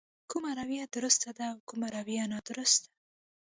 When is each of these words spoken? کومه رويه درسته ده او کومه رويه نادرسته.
کومه 0.31 0.51
رويه 0.59 0.85
درسته 0.95 1.29
ده 1.37 1.45
او 1.51 1.57
کومه 1.69 1.87
رويه 1.95 2.23
نادرسته. 2.33 2.89